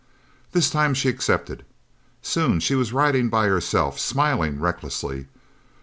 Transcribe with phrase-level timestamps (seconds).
[0.51, 1.63] This time she accepted.
[2.23, 5.27] Soon she was riding by herself, smiling recklessly.